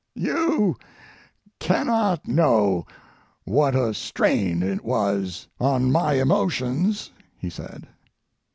]You 0.15 0.77
cannot 1.59 2.27
know 2.27 2.87
what 3.43 3.75
a 3.75 3.93
strain 3.93 4.63
it 4.63 4.83
was 4.83 5.47
on 5.59 5.91
my 5.91 6.13
emotions 6.13 7.11
[he 7.37 7.51
said]. 7.51 7.85